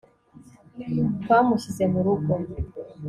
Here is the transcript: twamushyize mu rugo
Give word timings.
twamushyize 1.21 1.83
mu 1.91 1.99
rugo 2.05 2.33